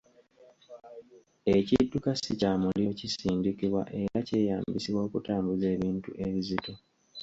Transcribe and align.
Ekidduka 1.55 2.09
si 2.21 2.31
kya 2.39 2.51
muliro 2.61 2.91
kisindikibwa 2.99 3.81
era 4.01 4.17
kyeyambisibwa 4.27 5.01
okutambuza 5.07 5.65
ebintu 5.75 6.09
ebizito 6.25 6.73